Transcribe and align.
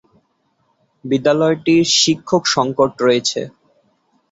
বিদ্যালয়টির 1.05 1.85
শিক্ষক 1.95 2.43
সংকট 2.55 2.91
রয়েছে। 3.01 3.41